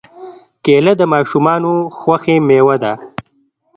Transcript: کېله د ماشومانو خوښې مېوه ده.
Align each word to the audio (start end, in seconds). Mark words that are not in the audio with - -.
کېله 0.63 0.93
د 0.99 1.03
ماشومانو 1.13 1.73
خوښې 1.97 2.35
مېوه 2.47 2.75
ده. 2.83 2.93